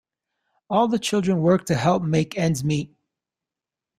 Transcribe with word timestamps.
All 0.67 0.87
the 0.87 0.97
children 0.97 1.41
worked 1.43 1.67
to 1.67 1.75
help 1.75 2.01
make 2.01 2.35
ends 2.35 2.63
meet. 2.63 2.97